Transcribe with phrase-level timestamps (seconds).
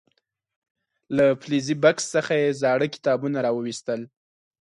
[1.17, 4.01] له فلزي بکس څخه یې زاړه کتابونه راو ویستل.